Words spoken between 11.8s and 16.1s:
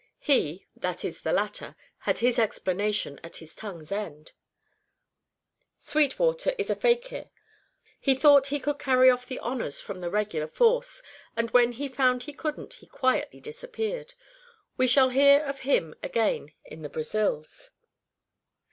found he couldn't he quietly disappeared. We shall hear of him